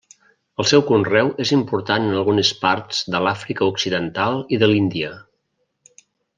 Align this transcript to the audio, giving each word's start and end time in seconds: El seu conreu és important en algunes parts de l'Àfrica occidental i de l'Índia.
El 0.61 0.67
seu 0.69 0.83
conreu 0.91 1.29
és 1.45 1.51
important 1.57 2.07
en 2.07 2.17
algunes 2.21 2.51
parts 2.63 3.03
de 3.17 3.23
l'Àfrica 3.27 3.69
occidental 3.75 4.43
i 4.57 4.63
de 4.65 4.71
l'Índia. 4.75 5.17